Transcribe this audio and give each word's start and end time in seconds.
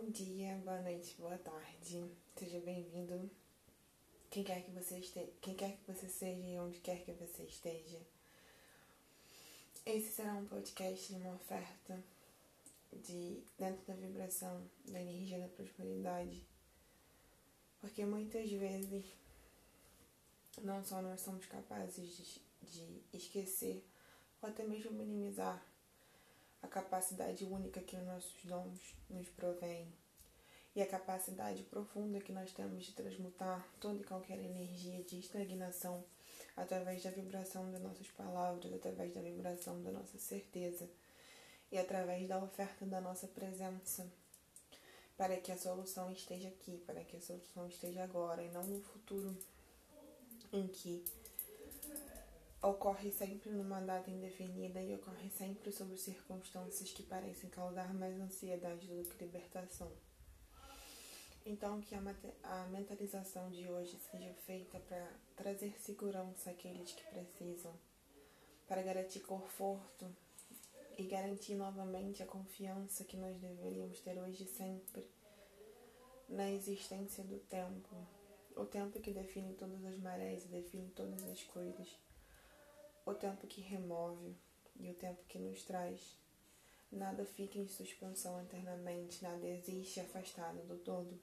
Bom 0.00 0.10
dia, 0.10 0.54
boa 0.64 0.80
noite, 0.82 1.16
boa 1.18 1.36
tarde. 1.38 2.08
Seja 2.36 2.60
bem-vindo. 2.60 3.28
Quem 4.30 4.44
quer 4.44 4.62
que 4.62 4.70
você 4.70 5.00
esteja, 5.00 5.28
quem 5.40 5.56
quer 5.56 5.76
que 5.76 5.92
você 5.92 6.08
seja 6.08 6.46
e 6.46 6.56
onde 6.56 6.78
quer 6.78 7.04
que 7.04 7.10
você 7.10 7.42
esteja. 7.42 7.98
Esse 9.84 10.12
será 10.12 10.34
um 10.34 10.46
podcast, 10.46 11.12
uma 11.14 11.34
oferta 11.34 12.00
de 12.92 13.42
dentro 13.58 13.84
da 13.88 13.94
vibração 13.94 14.62
da 14.84 15.00
energia 15.00 15.40
da 15.40 15.48
prosperidade. 15.48 16.46
Porque 17.80 18.04
muitas 18.04 18.48
vezes 18.52 19.04
não 20.62 20.84
só 20.84 21.02
nós 21.02 21.20
somos 21.22 21.44
capazes 21.46 22.40
de, 22.62 22.70
de 22.70 23.02
esquecer 23.12 23.84
ou 24.40 24.48
até 24.48 24.62
mesmo 24.62 24.92
minimizar 24.92 25.60
a 26.62 26.68
capacidade 26.68 27.44
única 27.44 27.80
que 27.80 27.96
os 27.96 28.04
nossos 28.04 28.44
dons 28.44 28.96
nos 29.08 29.28
provêm 29.30 29.92
e 30.74 30.82
a 30.82 30.86
capacidade 30.86 31.62
profunda 31.64 32.20
que 32.20 32.32
nós 32.32 32.52
temos 32.52 32.84
de 32.84 32.92
transmutar 32.92 33.66
toda 33.80 34.00
e 34.00 34.04
qualquer 34.04 34.38
energia 34.38 35.02
de 35.02 35.18
estagnação 35.18 36.04
através 36.56 37.02
da 37.02 37.10
vibração 37.10 37.70
das 37.70 37.80
nossas 37.80 38.08
palavras, 38.10 38.72
através 38.72 39.14
da 39.14 39.20
vibração 39.20 39.82
da 39.82 39.90
nossa 39.90 40.18
certeza 40.18 40.88
e 41.70 41.78
através 41.78 42.26
da 42.26 42.38
oferta 42.38 42.84
da 42.86 43.00
nossa 43.00 43.26
presença, 43.26 44.06
para 45.16 45.36
que 45.36 45.52
a 45.52 45.58
solução 45.58 46.10
esteja 46.10 46.48
aqui, 46.48 46.78
para 46.86 47.04
que 47.04 47.16
a 47.16 47.20
solução 47.20 47.66
esteja 47.68 48.04
agora 48.04 48.42
e 48.42 48.50
não 48.50 48.64
no 48.64 48.80
futuro 48.80 49.36
em 50.52 50.66
que 50.66 51.04
ocorre 52.62 53.12
sempre 53.12 53.50
numa 53.50 53.80
data 53.80 54.10
indefinida 54.10 54.82
e 54.82 54.94
ocorre 54.94 55.30
sempre 55.30 55.70
sob 55.70 55.96
circunstâncias 55.96 56.92
que 56.92 57.02
parecem 57.02 57.48
causar 57.50 57.94
mais 57.94 58.18
ansiedade 58.20 58.86
do 58.86 59.08
que 59.08 59.24
libertação. 59.24 59.90
Então, 61.46 61.80
que 61.80 61.94
a, 61.94 62.66
mentalização 62.66 63.50
de 63.50 63.70
hoje 63.70 63.98
seja 64.10 64.34
feita 64.44 64.78
para 64.80 65.10
trazer 65.34 65.72
segurança 65.80 66.50
àqueles 66.50 66.92
que 66.92 67.02
precisam, 67.04 67.72
para 68.66 68.82
garantir 68.82 69.20
conforto 69.20 70.14
e 70.98 71.04
garantir 71.04 71.54
novamente 71.54 72.22
a 72.22 72.26
confiança 72.26 73.04
que 73.04 73.16
nós 73.16 73.38
deveríamos 73.38 74.00
ter 74.00 74.18
hoje 74.18 74.44
sempre 74.44 75.08
na 76.28 76.50
existência 76.50 77.24
do 77.24 77.38
tempo, 77.38 77.96
o 78.54 78.66
tempo 78.66 79.00
que 79.00 79.12
define 79.12 79.54
todas 79.54 79.82
as 79.86 79.96
marés 79.98 80.44
e 80.44 80.48
define 80.48 80.90
todas 80.90 81.22
as 81.24 81.42
coisas 81.44 81.88
o 83.10 83.14
tempo 83.14 83.46
que 83.46 83.60
remove 83.60 84.36
e 84.78 84.90
o 84.90 84.94
tempo 84.94 85.22
que 85.28 85.38
nos 85.38 85.62
traz. 85.62 86.16
Nada 86.92 87.24
fica 87.24 87.58
em 87.58 87.66
suspensão 87.66 88.40
eternamente, 88.42 89.22
nada 89.22 89.46
existe 89.46 90.00
afastado 90.00 90.66
do 90.66 90.76
todo. 90.76 91.18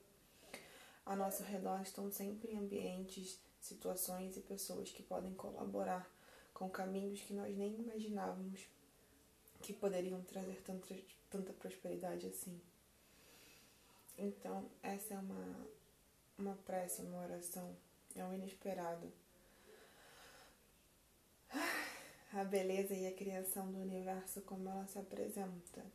Ao 1.05 1.15
nosso 1.15 1.43
redor 1.43 1.81
estão 1.81 2.11
sempre 2.11 2.55
ambientes, 2.55 3.39
situações 3.61 4.35
e 4.35 4.41
pessoas 4.41 4.91
que 4.91 5.03
podem 5.03 5.33
colaborar 5.33 6.09
com 6.53 6.69
caminhos 6.69 7.21
que 7.21 7.33
nós 7.33 7.55
nem 7.55 7.75
imaginávamos 7.75 8.67
que 9.61 9.73
poderiam 9.73 10.21
trazer 10.23 10.61
tanta, 10.63 10.95
tanta 11.29 11.53
prosperidade 11.53 12.27
assim. 12.27 12.59
Então, 14.17 14.69
essa 14.81 15.13
é 15.13 15.17
uma, 15.17 15.67
uma 16.37 16.55
prece, 16.65 17.01
uma 17.01 17.23
oração, 17.23 17.75
é 18.15 18.23
um 18.23 18.33
inesperado 18.33 19.11
a 22.33 22.43
beleza 22.43 22.93
e 22.93 23.07
a 23.07 23.13
criação 23.13 23.71
do 23.71 23.79
universo 23.79 24.41
como 24.41 24.69
ela 24.69 24.85
se 24.87 24.99
apresenta. 24.99 25.85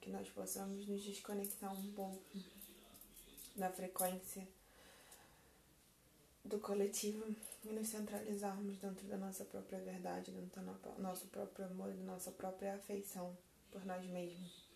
Que 0.00 0.10
nós 0.10 0.28
possamos 0.30 0.86
nos 0.86 1.02
desconectar 1.02 1.72
um 1.72 1.92
pouco 1.92 2.20
da 3.54 3.70
frequência 3.70 4.46
do 6.44 6.58
coletivo 6.58 7.24
e 7.64 7.68
nos 7.68 7.88
centralizarmos 7.88 8.76
dentro 8.78 9.06
da 9.06 9.16
nossa 9.16 9.44
própria 9.44 9.78
verdade, 9.78 10.32
dentro 10.32 10.60
do 10.60 11.02
nosso 11.02 11.26
próprio 11.28 11.66
amor 11.66 11.92
da 11.92 12.02
nossa 12.02 12.32
própria 12.32 12.74
afeição 12.74 13.36
por 13.70 13.84
nós 13.86 14.04
mesmos. 14.06 14.66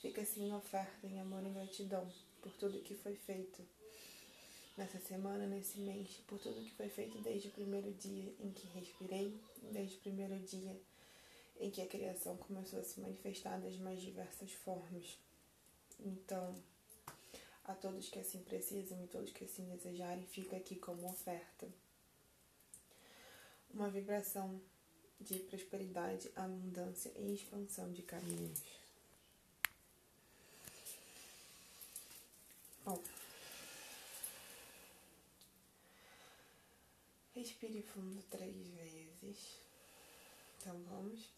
Fica 0.00 0.22
assim 0.22 0.52
oferta 0.52 1.06
em 1.06 1.20
amor 1.20 1.46
e 1.46 1.50
gratidão 1.50 2.10
por 2.42 2.52
tudo 2.54 2.82
que 2.82 2.94
foi 2.96 3.14
feito 3.14 3.62
nessa 4.76 4.98
semana, 4.98 5.46
nesse 5.46 5.78
mês, 5.78 6.08
por 6.26 6.38
tudo 6.38 6.64
que 6.64 6.74
foi 6.74 6.88
feito 6.88 7.18
desde 7.18 7.48
o 7.48 7.52
primeiro 7.52 7.92
dia 7.94 8.34
em 8.40 8.50
que 8.50 8.66
respirei, 8.68 9.38
desde 9.70 9.96
o 9.96 10.00
primeiro 10.00 10.38
dia 10.40 10.80
em 11.60 11.70
que 11.70 11.82
a 11.82 11.86
criação 11.86 12.36
começou 12.36 12.80
a 12.80 12.84
se 12.84 13.00
manifestar 13.00 13.60
das 13.60 13.76
mais 13.76 14.00
diversas 14.00 14.52
formas. 14.52 15.18
Então, 16.00 16.54
a 17.64 17.74
todos 17.74 18.08
que 18.08 18.18
assim 18.18 18.42
precisam 18.42 19.02
e 19.04 19.06
todos 19.06 19.32
que 19.32 19.44
assim 19.44 19.64
desejarem, 19.68 20.26
fica 20.26 20.56
aqui 20.56 20.76
como 20.76 21.08
oferta. 21.08 21.68
Uma 23.72 23.88
vibração 23.88 24.60
de 25.20 25.38
prosperidade, 25.38 26.30
abundância 26.34 27.12
e 27.16 27.34
expansão 27.34 27.92
de 27.92 28.02
caminhos. 28.02 28.60
Bom, 32.84 33.00
Respire 37.42 37.82
fundo 37.82 38.22
três 38.30 38.68
vezes. 38.68 39.58
Então 40.60 40.80
vamos. 40.84 41.28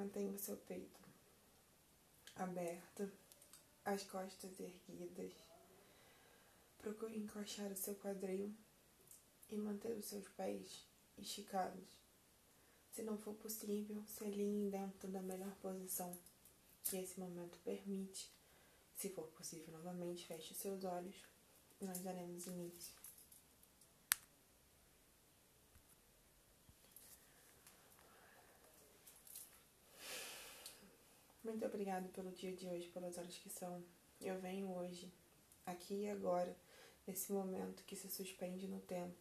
Mantenha 0.00 0.32
o 0.32 0.38
seu 0.38 0.56
peito 0.56 0.98
aberto, 2.34 3.12
as 3.84 4.02
costas 4.04 4.58
erguidas. 4.58 5.34
Procure 6.78 7.18
encaixar 7.18 7.70
o 7.70 7.76
seu 7.76 7.94
quadril 7.96 8.50
e 9.50 9.56
manter 9.58 9.94
os 9.98 10.06
seus 10.06 10.26
pés 10.28 10.86
esticados. 11.18 11.98
Se 12.90 13.02
não 13.02 13.18
for 13.18 13.34
possível, 13.34 14.02
se 14.06 14.24
alinhe 14.24 14.70
dentro 14.70 15.06
da 15.10 15.20
melhor 15.20 15.54
posição 15.56 16.18
que 16.84 16.96
esse 16.96 17.20
momento 17.20 17.58
permite. 17.62 18.32
Se 18.96 19.10
for 19.10 19.26
possível, 19.32 19.70
novamente, 19.70 20.26
feche 20.26 20.54
seus 20.54 20.82
olhos 20.82 21.16
e 21.78 21.84
nós 21.84 22.00
daremos 22.00 22.46
início. 22.46 22.99
Muito 31.42 31.64
obrigado 31.64 32.06
pelo 32.10 32.30
dia 32.32 32.52
de 32.52 32.68
hoje, 32.68 32.88
pelas 32.88 33.16
horas 33.16 33.34
que 33.38 33.48
são. 33.48 33.82
Eu 34.20 34.38
venho 34.40 34.70
hoje, 34.76 35.10
aqui 35.64 36.02
e 36.02 36.10
agora, 36.10 36.54
nesse 37.06 37.32
momento 37.32 37.82
que 37.84 37.96
se 37.96 38.10
suspende 38.10 38.68
no 38.68 38.78
tempo, 38.80 39.16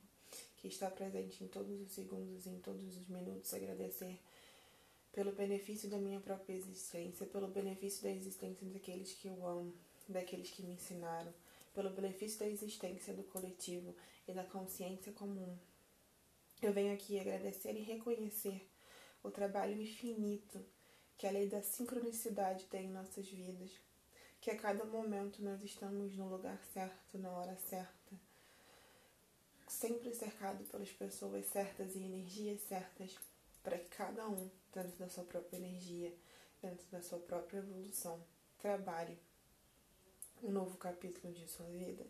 que 0.57 0.67
está 0.67 0.91
presente 0.91 1.41
em 1.41 1.47
todos 1.47 1.79
os 1.79 1.89
segundos 1.93 2.45
em 2.45 2.59
todos 2.59 2.97
os 2.97 3.07
minutos, 3.07 3.53
agradecer 3.53 4.19
pelo 5.13 5.31
benefício 5.31 5.89
da 5.89 5.97
minha 5.97 6.19
própria 6.19 6.55
existência, 6.55 7.25
pelo 7.25 7.47
benefício 7.47 8.03
da 8.03 8.11
existência 8.11 8.67
daqueles 8.67 9.13
que 9.13 9.29
eu 9.29 9.47
amo, 9.47 9.73
daqueles 10.09 10.51
que 10.51 10.61
me 10.61 10.73
ensinaram, 10.73 11.33
pelo 11.73 11.89
benefício 11.89 12.39
da 12.39 12.49
existência 12.49 13.13
do 13.13 13.23
coletivo 13.23 13.95
e 14.27 14.33
da 14.33 14.43
consciência 14.43 15.13
comum. 15.13 15.57
Eu 16.61 16.73
venho 16.73 16.93
aqui 16.93 17.17
agradecer 17.17 17.77
e 17.77 17.81
reconhecer 17.81 18.69
o 19.23 19.31
trabalho 19.31 19.81
infinito 19.81 20.59
que 21.19 21.27
a 21.27 21.31
lei 21.31 21.49
da 21.49 21.61
sincronicidade 21.61 22.63
tem 22.67 22.85
em 22.85 22.93
nossas 22.93 23.27
vidas, 23.27 23.69
que 24.39 24.49
a 24.49 24.57
cada 24.57 24.85
momento 24.85 25.43
nós 25.43 25.61
estamos 25.61 26.15
no 26.15 26.29
lugar 26.29 26.57
certo, 26.73 27.17
na 27.17 27.29
hora 27.29 27.57
certa, 27.57 28.15
sempre 29.67 30.15
cercado 30.15 30.63
pelas 30.63 30.89
pessoas 30.93 31.45
certas 31.47 31.93
e 31.93 32.03
energias 32.03 32.61
certas, 32.61 33.19
para 33.61 33.77
que 33.77 33.89
cada 33.89 34.29
um, 34.29 34.49
dentro 34.73 34.97
da 34.97 35.09
sua 35.09 35.25
própria 35.25 35.57
energia, 35.57 36.15
dentro 36.61 36.87
da 36.89 37.01
sua 37.01 37.19
própria 37.19 37.57
evolução, 37.57 38.23
trabalhe 38.57 39.19
um 40.41 40.49
novo 40.49 40.77
capítulo 40.77 41.33
de 41.33 41.45
sua 41.49 41.65
vida. 41.65 42.07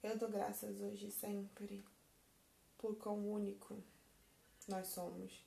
Eu 0.00 0.16
dou 0.16 0.28
graças 0.28 0.80
hoje 0.80 1.10
sempre 1.10 1.84
por 2.78 2.94
quão 2.94 3.18
único 3.32 3.82
nós 4.68 4.86
somos 4.86 5.44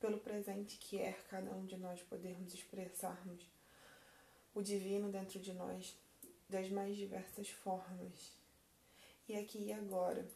pelo 0.00 0.18
presente 0.18 0.76
que 0.78 0.98
é 0.98 1.12
cada 1.28 1.50
um 1.52 1.64
de 1.64 1.76
nós 1.76 2.00
podermos 2.02 2.52
expressarmos 2.54 3.44
o 4.54 4.62
divino 4.62 5.10
dentro 5.10 5.38
de 5.40 5.52
nós 5.52 5.96
das 6.48 6.68
mais 6.70 6.96
diversas 6.96 7.48
formas 7.48 8.32
e 9.28 9.36
aqui 9.36 9.58
e 9.58 9.72
agora. 9.72 10.26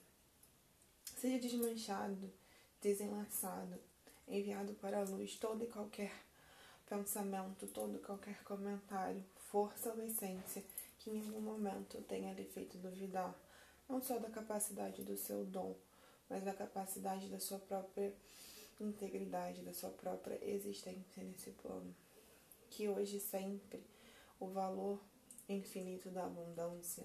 Seja 1.16 1.38
desmanchado, 1.38 2.32
desenlaçado, 2.80 3.78
enviado 4.26 4.72
para 4.74 5.00
a 5.00 5.04
luz 5.04 5.36
todo 5.36 5.64
e 5.64 5.68
qualquer 5.68 6.12
pensamento, 6.88 7.66
todo 7.66 7.96
e 7.96 8.00
qualquer 8.00 8.42
comentário, 8.44 9.22
força 9.50 9.92
ou 9.92 10.02
essência 10.02 10.64
que 10.98 11.10
em 11.10 11.20
algum 11.20 11.40
momento 11.40 12.00
tenha 12.02 12.32
lhe 12.34 12.44
feito 12.44 12.78
duvidar, 12.78 13.34
não 13.88 14.00
só 14.00 14.18
da 14.18 14.30
capacidade 14.30 15.02
do 15.02 15.16
seu 15.16 15.44
dom, 15.44 15.74
mas 16.28 16.42
da 16.44 16.52
capacidade 16.52 17.28
da 17.28 17.38
sua 17.38 17.58
própria 17.58 18.12
integridade, 18.80 19.62
da 19.62 19.72
sua 19.72 19.90
própria 19.90 20.38
existência 20.42 21.22
nesse 21.22 21.50
plano. 21.52 21.94
Que 22.70 22.88
hoje 22.88 23.18
sempre 23.18 23.82
o 24.38 24.46
valor 24.48 25.00
infinito 25.48 26.10
da 26.10 26.26
abundância, 26.26 27.04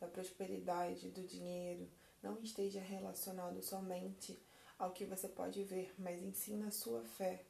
da 0.00 0.06
prosperidade, 0.06 1.10
do 1.10 1.22
dinheiro, 1.22 1.88
não 2.22 2.38
esteja 2.42 2.80
relacionado 2.80 3.62
somente 3.62 4.38
ao 4.78 4.92
que 4.92 5.04
você 5.04 5.28
pode 5.28 5.62
ver, 5.62 5.94
mas 5.98 6.22
ensina 6.22 6.68
a 6.68 6.72
sua 6.72 7.04
fé, 7.04 7.44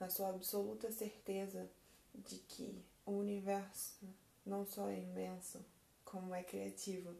na 0.00 0.08
sua 0.08 0.30
absoluta 0.30 0.90
certeza 0.90 1.68
de 2.14 2.38
que 2.38 2.82
o 3.04 3.12
universo 3.12 4.08
não 4.44 4.66
só 4.66 4.88
é 4.88 4.98
imenso, 4.98 5.64
como 6.04 6.34
é 6.34 6.42
criativo. 6.42 7.14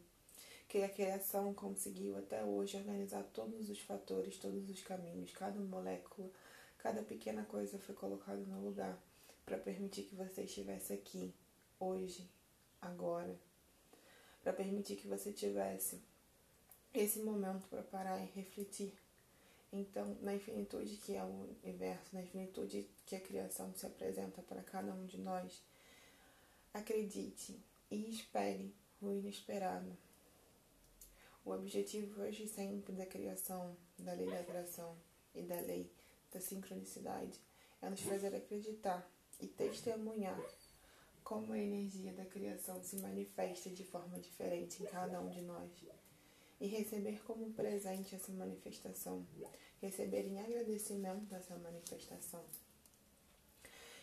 Que 0.68 0.82
a 0.82 0.88
criação 0.88 1.54
conseguiu 1.54 2.18
até 2.18 2.44
hoje 2.44 2.76
organizar 2.76 3.24
todos 3.32 3.70
os 3.70 3.80
fatores, 3.80 4.36
todos 4.36 4.68
os 4.68 4.82
caminhos, 4.82 5.32
cada 5.32 5.58
molécula, 5.58 6.28
cada 6.76 7.02
pequena 7.02 7.42
coisa 7.44 7.78
foi 7.78 7.94
colocada 7.94 8.42
no 8.42 8.66
lugar 8.66 8.98
para 9.46 9.56
permitir 9.56 10.02
que 10.02 10.14
você 10.14 10.42
estivesse 10.42 10.92
aqui, 10.92 11.32
hoje, 11.80 12.28
agora, 12.82 13.34
para 14.42 14.52
permitir 14.52 14.96
que 14.96 15.08
você 15.08 15.32
tivesse 15.32 16.02
esse 16.92 17.20
momento 17.20 17.66
para 17.68 17.82
parar 17.82 18.20
e 18.20 18.26
refletir. 18.26 18.92
Então, 19.72 20.16
na 20.20 20.34
infinitude 20.34 20.96
que 20.96 21.14
é 21.14 21.24
o 21.24 21.48
universo, 21.64 22.14
na 22.14 22.20
infinitude 22.20 22.86
que 23.06 23.16
a 23.16 23.20
criação 23.20 23.72
se 23.74 23.86
apresenta 23.86 24.42
para 24.42 24.62
cada 24.62 24.92
um 24.92 25.06
de 25.06 25.18
nós, 25.18 25.62
acredite 26.74 27.58
e 27.90 28.10
espere 28.10 28.74
o 29.00 29.10
inesperado. 29.10 29.96
O 31.48 31.52
objetivo 31.52 32.20
hoje 32.20 32.46
sempre 32.46 32.92
da 32.92 33.06
criação, 33.06 33.74
da 33.98 34.12
lei 34.12 34.26
da 34.26 34.40
atração 34.40 34.94
e 35.34 35.40
da 35.40 35.58
lei 35.62 35.90
da 36.30 36.42
sincronicidade 36.42 37.40
é 37.80 37.88
nos 37.88 38.02
fazer 38.02 38.34
acreditar 38.34 39.10
e 39.40 39.46
testemunhar 39.46 40.38
como 41.24 41.54
a 41.54 41.58
energia 41.58 42.12
da 42.12 42.26
criação 42.26 42.82
se 42.82 42.96
manifesta 42.96 43.70
de 43.70 43.82
forma 43.82 44.20
diferente 44.20 44.82
em 44.82 44.86
cada 44.88 45.22
um 45.22 45.30
de 45.30 45.40
nós 45.40 45.70
e 46.60 46.66
receber 46.66 47.22
como 47.22 47.50
presente 47.54 48.14
essa 48.14 48.30
manifestação, 48.30 49.26
receber 49.80 50.26
em 50.26 50.38
agradecimento 50.40 51.34
essa 51.34 51.56
manifestação. 51.56 52.44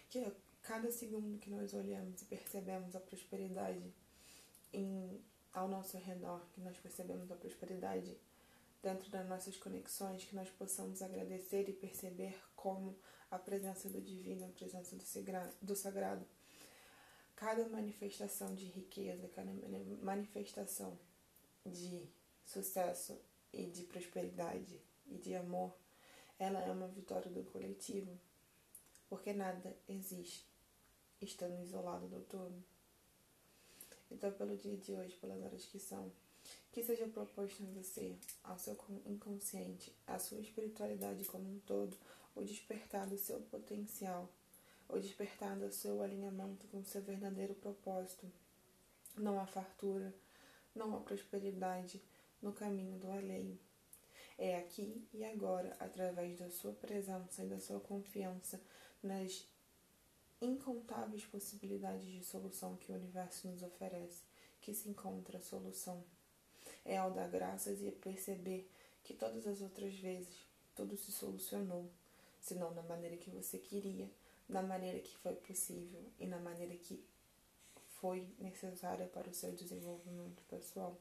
Que 0.10 0.18
a 0.18 0.32
cada 0.64 0.90
segundo 0.92 1.38
que 1.38 1.52
nós 1.52 1.76
olhamos 1.76 2.24
e 2.24 2.26
percebemos 2.26 2.96
a 2.96 3.00
prosperidade 3.00 3.94
em, 4.74 5.24
ao 5.56 5.68
nosso 5.70 5.98
redor, 5.98 6.46
que 6.54 6.62
nós 6.62 6.78
percebemos 6.78 7.32
a 7.32 7.36
prosperidade 7.36 8.16
dentro 8.84 9.10
das 9.10 9.28
nossas 9.28 9.56
conexões, 9.58 10.26
que 10.26 10.36
nós 10.36 10.50
possamos 10.50 11.02
agradecer 11.02 11.68
e 11.70 11.74
perceber 11.74 12.38
como 12.56 12.96
a 13.32 13.40
presença 13.40 13.90
do 13.90 14.02
divino, 14.02 14.46
a 14.46 14.50
presença 14.50 14.96
do 15.62 15.76
sagrado, 15.76 16.26
cada 17.36 17.68
manifestação 17.70 18.54
de 18.54 18.66
riqueza, 18.66 19.28
cada 19.30 19.52
manifestação 20.04 21.00
de 21.66 22.08
sucesso 22.46 23.20
e 23.52 23.66
de 23.66 23.84
prosperidade 23.84 24.80
e 25.08 25.18
de 25.18 25.36
amor, 25.36 25.74
ela 26.38 26.60
é 26.60 26.72
uma 26.72 26.88
vitória 26.88 27.32
do 27.32 27.44
coletivo, 27.46 28.20
porque 29.10 29.34
nada 29.34 29.76
existe 29.88 30.46
estando 31.22 31.62
isolado 31.62 32.08
do 32.08 32.22
todo. 32.22 32.75
Então, 34.16 34.32
pelo 34.32 34.56
dia 34.56 34.78
de 34.78 34.94
hoje, 34.94 35.14
pelas 35.18 35.44
horas 35.44 35.66
que 35.66 35.78
são, 35.78 36.10
que 36.72 36.82
seja 36.82 37.06
proposto 37.06 37.62
em 37.62 37.74
você, 37.74 38.16
ao 38.46 38.58
seu 38.58 38.78
inconsciente, 39.06 39.94
à 40.08 40.18
sua 40.18 40.40
espiritualidade 40.40 41.26
como 41.26 41.44
um 41.44 41.60
todo, 41.60 41.98
o 42.34 42.42
despertar 42.42 43.08
do 43.08 43.18
seu 43.18 43.42
potencial, 43.42 44.30
o 44.88 44.98
despertar 45.00 45.58
do 45.58 45.70
seu 45.70 46.02
alinhamento 46.02 46.66
com 46.68 46.80
o 46.80 46.86
seu 46.86 47.02
verdadeiro 47.02 47.56
propósito. 47.56 48.26
Não 49.18 49.38
há 49.38 49.46
fartura, 49.46 50.14
não 50.74 50.96
há 50.96 51.02
prosperidade 51.02 52.02
no 52.42 52.54
caminho 52.54 52.98
do 52.98 53.12
além. 53.12 53.60
É 54.38 54.60
aqui 54.60 55.06
e 55.14 55.26
agora, 55.26 55.76
através 55.78 56.40
da 56.40 56.50
sua 56.50 56.72
presença 56.72 57.44
e 57.44 57.50
da 57.50 57.60
sua 57.60 57.82
confiança 57.82 58.62
nas 59.04 59.46
incontáveis 60.46 61.26
possibilidades 61.26 62.06
de 62.06 62.24
solução 62.24 62.76
que 62.78 62.92
o 62.92 62.96
universo 62.96 63.48
nos 63.48 63.64
oferece, 63.64 64.24
que 64.62 64.74
se 64.74 64.90
encontra 64.90 65.38
a 65.38 65.42
solução. 65.42 66.04
É 66.84 66.98
ao 66.98 67.12
dar 67.12 67.30
graças 67.30 67.82
e 67.82 67.92
perceber 67.92 68.70
que 69.04 69.14
todas 69.14 69.46
as 69.48 69.62
outras 69.62 69.94
vezes 69.96 70.36
tudo 70.76 70.98
se 70.98 71.12
solucionou, 71.12 71.90
se 72.40 72.56
não 72.56 72.74
da 72.74 72.84
maneira 72.84 73.18
que 73.18 73.30
você 73.30 73.58
queria, 73.58 74.10
da 74.48 74.62
maneira 74.62 75.00
que 75.00 75.18
foi 75.18 75.34
possível 75.34 76.04
e 76.20 76.28
na 76.28 76.38
maneira 76.40 76.76
que 76.76 77.04
foi 78.00 78.28
necessária 78.40 79.08
para 79.08 79.30
o 79.30 79.34
seu 79.34 79.52
desenvolvimento 79.52 80.44
pessoal. 80.50 81.00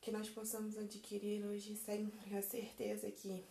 Que 0.00 0.10
nós 0.10 0.28
possamos 0.30 0.76
adquirir 0.78 1.44
hoje 1.44 1.76
sempre 1.76 2.36
a 2.36 2.42
certeza 2.42 3.10
que 3.10 3.44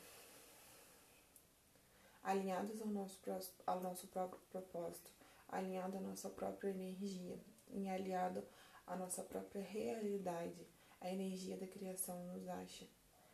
alinhados 2.24 2.82
ao 2.82 2.88
nosso, 2.88 3.20
ao 3.66 3.82
nosso 3.82 4.08
próprio 4.08 4.42
propósito, 4.50 5.12
alinhado 5.50 5.98
à 5.98 6.00
nossa 6.00 6.30
própria 6.30 6.70
energia 6.70 7.38
e 7.70 7.88
alinhado 7.90 8.44
à 8.88 8.96
nossa 8.96 9.22
própria 9.24 9.62
realidade, 9.62 10.66
a 11.02 11.12
energia 11.12 11.58
da 11.58 11.68
criação 11.68 12.24
nos 12.28 12.48
acha. 12.48 12.88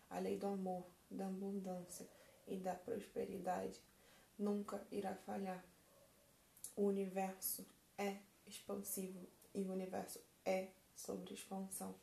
A 0.10 0.20
lei 0.20 0.38
do 0.38 0.48
amor, 0.48 0.84
da 1.10 1.28
abundância 1.28 2.08
e 2.48 2.58
da 2.58 2.74
prosperidade 2.74 3.80
nunca 4.38 4.82
irá 4.92 5.14
falhar. 5.14 5.64
O 6.76 6.86
universo 6.86 7.66
é 7.98 8.18
expansivo 8.48 9.28
e 9.54 9.62
o 9.62 9.72
universo 9.72 10.20
é 10.46 10.70
sobre 10.96 11.34
expansão. 11.34 11.94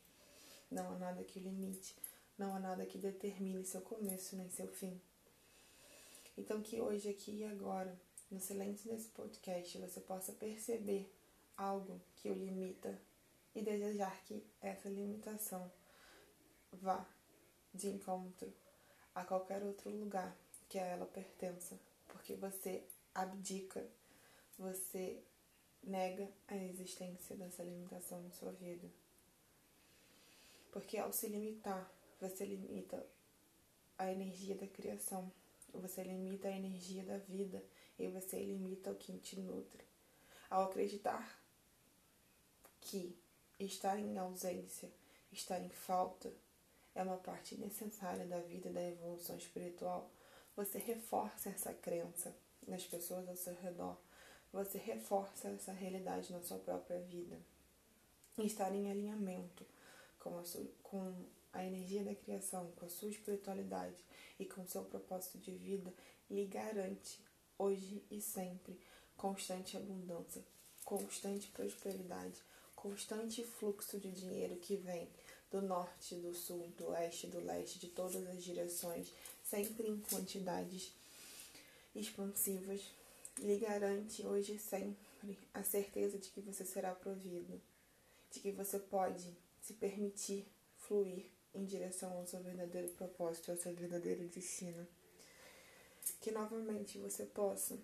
Não 0.71 0.89
há 0.91 0.97
nada 0.97 1.23
que 1.23 1.39
limite, 1.39 1.95
não 2.37 2.55
há 2.55 2.59
nada 2.59 2.85
que 2.85 2.97
determine 2.97 3.65
seu 3.65 3.81
começo 3.81 4.35
nem 4.35 4.49
seu 4.49 4.67
fim. 4.67 4.99
Então, 6.37 6.61
que 6.61 6.79
hoje, 6.79 7.09
aqui 7.09 7.39
e 7.39 7.43
agora, 7.43 7.99
no 8.29 8.39
silêncio 8.39 8.91
desse 8.91 9.09
podcast, 9.09 9.77
você 9.79 9.99
possa 9.99 10.31
perceber 10.33 11.11
algo 11.57 11.99
que 12.15 12.29
o 12.29 12.33
limita 12.33 13.01
e 13.55 13.61
desejar 13.61 14.23
que 14.23 14.45
essa 14.61 14.87
limitação 14.87 15.71
vá 16.71 17.05
de 17.73 17.87
encontro 17.87 18.53
a 19.15 19.25
qualquer 19.25 19.63
outro 19.63 19.89
lugar 19.89 20.37
que 20.69 20.77
a 20.77 20.85
ela 20.85 21.05
pertença, 21.07 21.79
porque 22.07 22.35
você 22.35 22.83
abdica, 23.15 23.83
você 24.59 25.23
nega 25.81 26.29
a 26.47 26.55
existência 26.55 27.35
dessa 27.35 27.63
limitação 27.63 28.23
em 28.23 28.31
sua 28.31 28.51
vida. 28.51 28.87
Porque 30.71 30.97
ao 30.97 31.11
se 31.11 31.27
limitar, 31.27 31.91
você 32.19 32.45
limita 32.45 33.03
a 33.97 34.11
energia 34.11 34.55
da 34.55 34.67
criação 34.67 35.31
você 35.73 36.03
limita 36.03 36.47
a 36.47 36.55
energia 36.55 37.03
da 37.03 37.17
vida 37.17 37.63
e 37.97 38.07
você 38.07 38.43
limita 38.43 38.91
o 38.91 38.95
que 38.95 39.17
te 39.19 39.39
nutre. 39.39 39.83
Ao 40.49 40.63
acreditar 40.63 41.41
que 42.81 43.17
estar 43.59 43.99
em 43.99 44.17
ausência, 44.17 44.89
estar 45.31 45.59
em 45.59 45.69
falta, 45.69 46.31
é 46.95 47.03
uma 47.03 47.17
parte 47.17 47.55
necessária 47.55 48.25
da 48.25 48.39
vida 48.39 48.69
e 48.69 48.73
da 48.73 48.83
evolução 48.83 49.37
espiritual, 49.37 50.09
você 50.55 50.79
reforça 50.79 51.49
essa 51.49 51.73
crença 51.73 52.35
nas 52.67 52.83
pessoas 52.85 53.27
ao 53.27 53.35
seu 53.35 53.53
redor. 53.55 53.97
Você 54.51 54.77
reforça 54.77 55.49
essa 55.49 55.71
realidade 55.71 56.31
na 56.31 56.41
sua 56.41 56.57
própria 56.57 56.99
vida. 57.01 57.37
estar 58.39 58.73
em 58.73 58.89
alinhamento 58.89 59.65
com 60.19 60.43
sua, 60.43 60.65
com 60.83 61.25
a 61.57 61.65
energia 61.65 62.03
da 62.03 62.13
criação, 62.13 62.71
com 62.75 62.85
a 62.85 62.89
sua 62.89 63.09
espiritualidade 63.09 63.97
e 64.39 64.45
com 64.45 64.65
seu 64.67 64.83
propósito 64.83 65.39
de 65.39 65.51
vida, 65.51 65.91
lhe 66.29 66.45
garante, 66.45 67.19
hoje 67.57 68.03
e 68.11 68.21
sempre, 68.21 68.79
constante 69.15 69.75
abundância, 69.75 70.43
constante 70.85 71.47
prosperidade, 71.47 72.39
constante 72.75 73.43
fluxo 73.43 73.99
de 73.99 74.11
dinheiro 74.11 74.55
que 74.57 74.75
vem 74.75 75.09
do 75.49 75.59
norte, 75.59 76.13
do 76.15 76.31
sul, 76.35 76.71
do 76.77 76.89
oeste, 76.89 77.25
do 77.25 77.39
leste, 77.39 77.79
de 77.79 77.87
todas 77.87 78.27
as 78.27 78.43
direções, 78.43 79.11
sempre 79.43 79.87
em 79.87 79.99
quantidades 79.99 80.93
expansivas, 81.95 82.81
lhe 83.39 83.57
garante 83.57 84.23
hoje 84.23 84.53
e 84.53 84.59
sempre 84.59 85.39
a 85.55 85.63
certeza 85.63 86.19
de 86.19 86.29
que 86.29 86.41
você 86.41 86.63
será 86.63 86.93
provido, 86.93 87.59
de 88.31 88.39
que 88.39 88.51
você 88.51 88.77
pode 88.77 89.35
se 89.59 89.73
permitir 89.73 90.45
fluir 90.77 91.25
em 91.53 91.65
direção 91.65 92.11
ao 92.17 92.25
seu 92.25 92.41
verdadeiro 92.41 92.89
propósito, 92.89 93.51
ao 93.51 93.57
seu 93.57 93.73
verdadeiro 93.73 94.27
destino. 94.27 94.87
Que 96.21 96.31
novamente 96.31 96.97
você 96.97 97.25
possa 97.25 97.77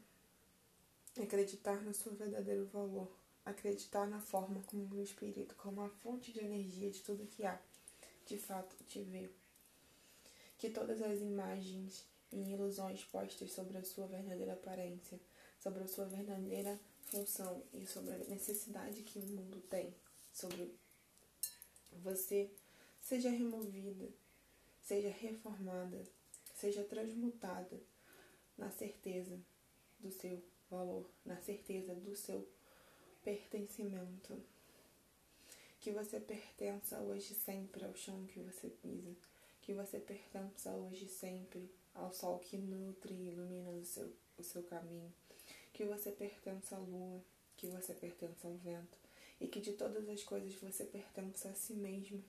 acreditar 1.22 1.82
no 1.82 1.94
seu 1.94 2.14
verdadeiro 2.14 2.66
valor, 2.68 3.12
acreditar 3.46 4.08
na 4.08 4.20
forma 4.20 4.62
como 4.64 4.96
o 4.96 5.02
Espírito, 5.02 5.56
como 5.56 5.82
a 5.82 5.90
fonte 5.90 6.32
de 6.32 6.40
energia 6.40 6.90
de 6.90 7.02
tudo 7.02 7.28
que 7.28 7.46
há, 7.46 7.60
de 8.26 8.38
fato 8.38 8.76
te 8.86 9.02
vê. 9.02 9.30
Que 10.58 10.70
todas 10.70 11.02
as 11.02 11.20
imagens 11.20 12.06
e 12.32 12.54
ilusões 12.54 13.04
postas 13.04 13.52
sobre 13.52 13.78
a 13.78 13.84
sua 13.84 14.08
verdadeira 14.08 14.54
aparência, 14.54 15.20
sobre 15.60 15.84
a 15.84 15.88
sua 15.88 16.06
verdadeira 16.06 16.80
função 17.06 17.62
e 17.74 17.86
sobre 17.86 18.14
a 18.14 18.18
necessidade 18.18 19.04
que 19.04 19.20
o 19.20 19.26
mundo 19.26 19.62
tem 19.70 19.94
sobre 20.34 20.76
você 22.02 22.50
seja 23.04 23.30
removida, 23.30 24.10
seja 24.82 25.10
reformada, 25.10 26.02
seja 26.56 26.84
transmutada 26.84 27.80
na 28.58 28.72
certeza 28.72 29.38
do 30.00 30.10
seu 30.10 30.42
valor, 30.72 31.08
na 31.26 31.38
certeza 31.42 31.94
do 31.94 32.16
seu 32.16 32.48
pertencimento. 33.24 34.42
Que 35.80 35.92
você 35.92 36.20
pertença 36.20 37.00
hoje 37.02 37.36
sempre 37.36 37.84
ao 37.84 37.94
chão 37.94 38.26
que 38.26 38.40
você 38.40 38.70
pisa, 38.70 39.14
que 39.62 39.74
você 39.74 40.00
pertença 40.00 40.72
hoje 40.72 41.08
sempre 41.08 41.70
ao 41.94 42.14
sol 42.14 42.40
que 42.40 42.58
nutre 42.58 43.14
e 43.14 43.28
ilumina 43.28 43.70
o 43.70 43.84
seu, 43.84 44.12
o 44.38 44.44
seu 44.44 44.64
caminho, 44.64 45.14
que 45.74 45.84
você 45.84 46.10
pertença 46.10 46.78
à 46.78 46.80
lua, 46.80 47.22
que 47.58 47.68
você 47.68 47.94
pertença 47.94 48.48
ao 48.48 48.56
vento 48.56 48.98
e 49.42 49.48
que 49.48 49.60
de 49.60 49.74
todas 49.74 50.08
as 50.08 50.24
coisas 50.24 50.54
você 50.56 50.86
pertença 50.86 51.50
a 51.50 51.54
si 51.54 51.74
mesmo. 51.74 52.24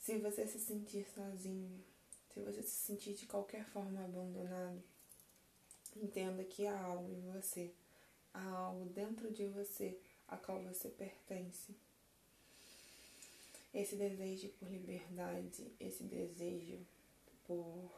Se 0.00 0.16
você 0.18 0.46
se 0.46 0.58
sentir 0.58 1.06
sozinho, 1.14 1.84
se 2.32 2.40
você 2.40 2.62
se 2.62 2.86
sentir 2.86 3.12
de 3.12 3.26
qualquer 3.26 3.64
forma 3.66 4.02
abandonado, 4.02 4.82
entenda 5.94 6.42
que 6.42 6.66
há 6.66 6.80
algo 6.80 7.12
em 7.12 7.20
você, 7.32 7.70
há 8.32 8.48
algo 8.48 8.86
dentro 8.86 9.30
de 9.30 9.46
você 9.48 9.98
a 10.26 10.38
qual 10.38 10.62
você 10.62 10.88
pertence. 10.88 11.74
Esse 13.74 13.94
desejo 13.94 14.48
por 14.58 14.68
liberdade, 14.70 15.70
esse 15.78 16.02
desejo 16.04 16.78
por 17.44 17.90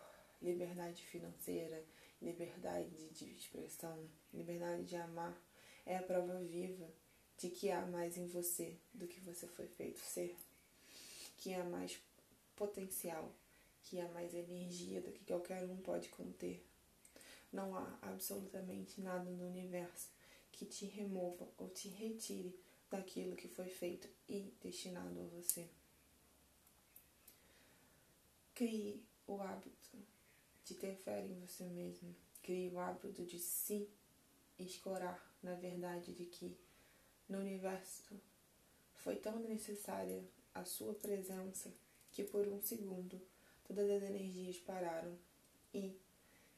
liberdade 0.43 1.05
financeira, 1.07 1.85
liberdade 2.21 3.09
de 3.11 3.31
expressão, 3.33 3.97
liberdade 4.35 4.85
de 4.85 4.97
amar, 4.97 5.41
é 5.87 5.97
a 5.97 6.03
prova 6.03 6.41
viva 6.41 6.89
de 7.39 7.49
que 7.49 7.71
há 7.71 7.87
mais 7.87 8.17
em 8.17 8.27
você 8.27 8.77
do 8.93 9.07
que 9.07 9.21
você 9.21 9.47
foi 9.47 9.69
feito 9.69 10.01
ser, 10.01 10.37
que 11.43 11.53
há 11.53 11.65
mais 11.65 12.01
potencial, 12.55 13.29
que 13.83 13.99
há 13.99 14.09
mais 14.11 14.33
energia 14.33 15.01
do 15.01 15.11
que 15.11 15.25
qualquer 15.25 15.65
um 15.65 15.77
pode 15.79 16.09
conter. 16.09 16.65
Não 17.53 17.77
há 17.77 17.99
absolutamente 18.01 19.01
nada 19.01 19.29
no 19.29 19.49
universo 19.49 20.09
que 20.53 20.65
te 20.65 20.87
remova 20.87 21.49
ou 21.59 21.69
te 21.69 21.89
retire 21.89 22.57
daquilo 22.89 23.35
que 23.35 23.49
foi 23.49 23.69
feito 23.69 24.09
e 24.29 24.55
destinado 24.63 25.21
a 25.21 25.25
você. 25.37 25.69
Crie 28.55 29.03
o 29.27 29.43
hábito 29.43 29.99
de 30.65 30.75
ter 30.75 30.95
fé 30.95 31.27
em 31.27 31.35
você 31.41 31.65
mesmo. 31.65 32.15
Crie 32.41 32.69
o 32.69 32.79
hábito 32.79 33.25
de 33.25 33.41
se 33.41 33.89
escorar 34.61 35.21
na 35.43 35.57
verdade 35.57 36.15
de 36.15 36.25
que 36.25 36.57
no 37.29 37.39
universo 37.39 38.15
foi 38.95 39.17
tão 39.17 39.41
necessária 39.41 40.23
a 40.55 40.65
sua 40.65 40.95
presença 40.95 41.73
que 42.13 42.25
por 42.25 42.47
um 42.47 42.61
segundo 42.61 43.21
todas 43.67 43.89
as 43.91 44.03
energias 44.03 44.59
pararam 44.59 45.17
e 45.73 45.97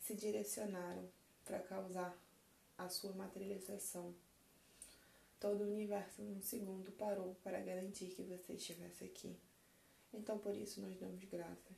se 0.00 0.14
direcionaram 0.14 1.08
para 1.44 1.60
causar 1.60 2.16
a 2.76 2.88
sua 2.88 3.12
materialização. 3.12 4.14
Todo 5.38 5.62
o 5.62 5.72
universo 5.72 6.22
num 6.22 6.40
segundo 6.42 6.90
parou 6.92 7.36
para 7.42 7.60
garantir 7.60 8.06
que 8.06 8.22
você 8.22 8.54
estivesse 8.54 9.04
aqui. 9.04 9.36
Então 10.12 10.38
por 10.38 10.54
isso 10.54 10.80
nós 10.80 10.98
damos 10.98 11.24
graças 11.24 11.76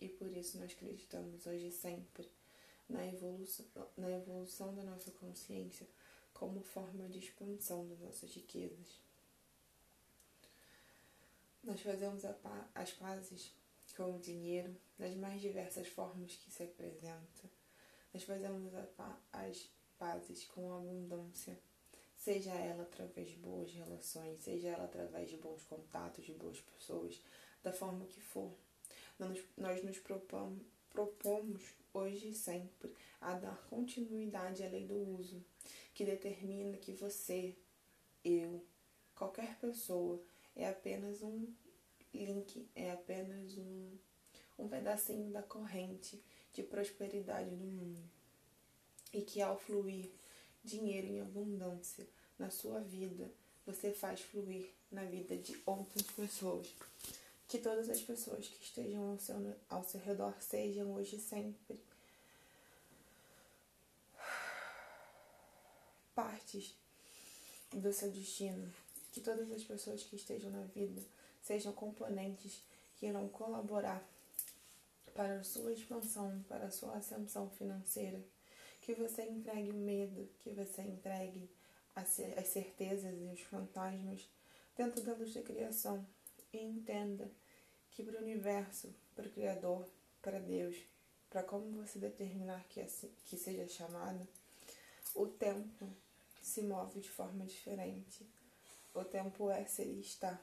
e 0.00 0.08
por 0.08 0.30
isso 0.36 0.58
nós 0.58 0.72
acreditamos 0.72 1.46
hoje 1.46 1.70
sempre 1.70 2.28
na 2.88 3.06
evolução, 3.06 3.66
na 3.96 4.10
evolução 4.10 4.74
da 4.74 4.82
nossa 4.82 5.10
consciência 5.12 5.86
como 6.32 6.60
forma 6.60 7.08
de 7.08 7.20
expansão 7.20 7.86
das 7.88 8.00
nossas 8.00 8.34
riquezas. 8.34 9.03
Nós 11.64 11.80
fazemos 11.80 12.24
as 12.74 12.90
pazes 12.92 13.50
com 13.96 14.16
o 14.16 14.20
dinheiro 14.20 14.76
das 14.98 15.14
mais 15.16 15.40
diversas 15.40 15.88
formas 15.88 16.36
que 16.36 16.50
se 16.50 16.62
apresenta. 16.62 17.50
Nós 18.12 18.22
fazemos 18.22 18.72
as 19.32 19.70
pazes 19.98 20.44
com 20.46 20.70
a 20.72 20.76
abundância, 20.76 21.58
seja 22.18 22.50
ela 22.50 22.82
através 22.82 23.30
de 23.30 23.36
boas 23.36 23.72
relações, 23.72 24.42
seja 24.42 24.68
ela 24.68 24.84
através 24.84 25.30
de 25.30 25.38
bons 25.38 25.62
contatos, 25.64 26.26
de 26.26 26.32
boas 26.34 26.60
pessoas, 26.60 27.18
da 27.62 27.72
forma 27.72 28.04
que 28.06 28.20
for. 28.20 28.52
Nós, 29.18 29.82
nos 29.82 29.98
propomos 30.90 31.62
hoje 31.94 32.28
e 32.28 32.34
sempre 32.34 32.94
a 33.20 33.34
dar 33.34 33.56
continuidade 33.70 34.62
à 34.62 34.68
lei 34.68 34.86
do 34.86 34.96
uso, 35.18 35.42
que 35.94 36.04
determina 36.04 36.76
que 36.76 36.92
você, 36.92 37.56
eu, 38.22 38.62
qualquer 39.14 39.58
pessoa 39.58 40.22
é 40.56 40.68
apenas 40.68 41.22
um 41.22 41.46
link, 42.12 42.68
é 42.74 42.92
apenas 42.92 43.56
um, 43.58 43.98
um 44.58 44.68
pedacinho 44.68 45.30
da 45.30 45.42
corrente 45.42 46.22
de 46.52 46.62
prosperidade 46.62 47.50
do 47.50 47.64
mundo. 47.64 48.00
E 49.12 49.22
que 49.22 49.40
ao 49.40 49.58
fluir 49.58 50.10
dinheiro 50.62 51.06
em 51.06 51.20
abundância 51.20 52.06
na 52.38 52.50
sua 52.50 52.80
vida, 52.80 53.30
você 53.66 53.92
faz 53.92 54.20
fluir 54.20 54.70
na 54.90 55.04
vida 55.04 55.36
de 55.36 55.60
outras 55.66 56.02
pessoas. 56.02 56.74
Que 57.48 57.58
todas 57.58 57.88
as 57.88 58.00
pessoas 58.00 58.48
que 58.48 58.64
estejam 58.64 59.10
ao 59.10 59.18
seu, 59.18 59.56
ao 59.68 59.84
seu 59.84 60.00
redor 60.00 60.34
sejam 60.40 60.94
hoje 60.94 61.18
sempre 61.18 61.78
partes 66.14 66.74
do 67.72 67.92
seu 67.92 68.10
destino. 68.10 68.72
Que 69.14 69.20
todas 69.20 69.48
as 69.52 69.62
pessoas 69.62 70.02
que 70.02 70.16
estejam 70.16 70.50
na 70.50 70.64
vida 70.64 71.00
sejam 71.40 71.72
componentes 71.72 72.60
que 72.96 73.06
irão 73.06 73.28
colaborar 73.28 74.02
para 75.14 75.38
a 75.38 75.44
sua 75.44 75.72
expansão, 75.72 76.44
para 76.48 76.64
a 76.64 76.70
sua 76.72 76.96
ascensão 76.96 77.48
financeira. 77.50 78.20
Que 78.82 78.92
você 78.92 79.22
entregue 79.22 79.70
o 79.70 79.74
medo, 79.74 80.28
que 80.40 80.50
você 80.50 80.82
entregue 80.82 81.48
as 81.94 82.08
certezas 82.48 83.14
e 83.14 83.32
os 83.32 83.40
fantasmas 83.42 84.28
dentro 84.76 85.00
da 85.02 85.14
luz 85.14 85.32
da 85.32 85.42
criação 85.42 86.04
e 86.52 86.58
entenda 86.58 87.30
que 87.92 88.02
para 88.02 88.18
o 88.18 88.22
universo, 88.22 88.92
para 89.14 89.28
o 89.28 89.30
Criador, 89.30 89.86
para 90.20 90.40
Deus, 90.40 90.74
para 91.30 91.44
como 91.44 91.70
você 91.70 92.00
determinar 92.00 92.64
que, 92.68 92.80
assim, 92.80 93.12
que 93.26 93.36
seja 93.36 93.68
chamado, 93.68 94.26
o 95.14 95.28
tempo 95.28 95.88
se 96.42 96.62
move 96.62 96.98
de 96.98 97.08
forma 97.08 97.46
diferente. 97.46 98.26
O 98.94 99.04
tempo 99.04 99.50
é 99.50 99.64
ser 99.66 99.86
e 99.86 100.00
está. 100.00 100.40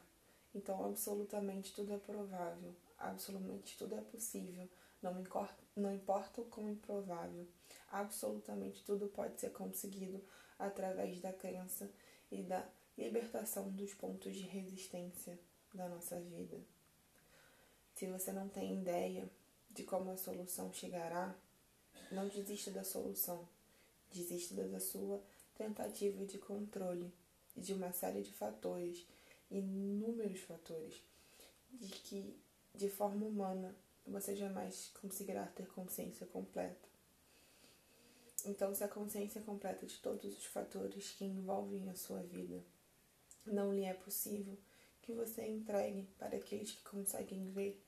Então, 0.54 0.86
absolutamente 0.86 1.74
tudo 1.74 1.94
é 1.94 1.98
provável, 1.98 2.76
absolutamente 2.98 3.78
tudo 3.78 3.96
é 3.96 4.02
possível, 4.02 4.68
não 5.02 5.18
importa, 5.18 5.64
não 5.74 5.94
importa 5.94 6.42
o 6.42 6.46
quão 6.46 6.70
improvável, 6.70 7.48
absolutamente 7.90 8.84
tudo 8.84 9.08
pode 9.08 9.40
ser 9.40 9.52
conseguido 9.52 10.22
através 10.60 11.22
da 11.22 11.32
crença 11.32 11.90
e 12.30 12.44
da 12.44 12.68
libertação 12.98 13.72
dos 13.72 13.94
pontos 13.94 14.36
de 14.36 14.42
resistência 14.42 15.40
da 15.74 15.88
nossa 15.88 16.20
vida. 16.20 16.60
Se 17.96 18.08
você 18.08 18.34
não 18.34 18.50
tem 18.50 18.82
ideia 18.82 19.30
de 19.70 19.84
como 19.84 20.12
a 20.12 20.18
solução 20.18 20.74
chegará, 20.74 21.34
não 22.12 22.28
desista 22.28 22.70
da 22.72 22.84
solução, 22.84 23.48
desista 24.12 24.54
da 24.68 24.82
sua 24.82 25.24
tentativa 25.56 26.26
de 26.26 26.38
controle 26.38 27.14
de 27.56 27.74
uma 27.74 27.92
série 27.92 28.22
de 28.22 28.34
fatores, 28.34 29.06
inúmeros 29.50 30.40
fatores, 30.42 31.02
de 31.72 31.90
que 31.90 32.40
de 32.74 32.90
forma 32.90 33.26
humana 33.26 33.76
você 34.06 34.36
jamais 34.36 34.92
conseguirá 35.02 35.46
ter 35.48 35.68
consciência 35.68 36.26
completa. 36.28 36.90
Então, 38.46 38.74
se 38.74 38.84
a 38.84 38.88
consciência 38.88 39.42
completa 39.42 39.86
de 39.86 39.98
todos 40.00 40.36
os 40.36 40.46
fatores 40.46 41.12
que 41.12 41.26
envolvem 41.26 41.90
a 41.90 41.96
sua 41.96 42.22
vida 42.24 42.64
não 43.46 43.74
lhe 43.74 43.84
é 43.84 43.94
possível, 43.94 44.58
que 45.02 45.14
você 45.14 45.48
entregue 45.48 46.08
para 46.18 46.38
aqueles 46.38 46.72
que 46.72 46.84
conseguem 46.84 47.52
ver, 47.52 47.84